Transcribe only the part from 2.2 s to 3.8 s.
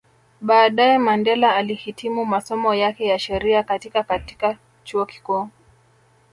masomo yake ya sheria